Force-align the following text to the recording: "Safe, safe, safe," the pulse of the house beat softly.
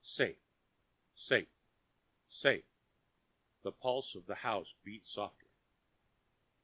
"Safe, 0.03 0.39
safe, 1.13 1.49
safe," 2.27 2.65
the 3.61 3.71
pulse 3.71 4.15
of 4.15 4.25
the 4.25 4.33
house 4.41 4.73
beat 4.83 5.05
softly. 5.07 5.49